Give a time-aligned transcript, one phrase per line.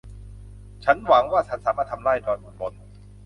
[0.83, 2.73] ฉันหวังว่าฉันสามารถทำได้ หล่อนบ่น